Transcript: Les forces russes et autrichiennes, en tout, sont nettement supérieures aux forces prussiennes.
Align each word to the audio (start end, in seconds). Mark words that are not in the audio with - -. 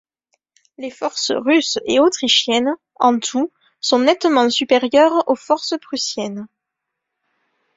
Les 0.79 0.89
forces 0.89 1.29
russes 1.31 1.77
et 1.85 1.99
autrichiennes, 1.99 2.75
en 2.95 3.19
tout, 3.19 3.51
sont 3.81 3.99
nettement 3.99 4.49
supérieures 4.49 5.29
aux 5.29 5.35
forces 5.35 5.77
prussiennes. 5.79 6.47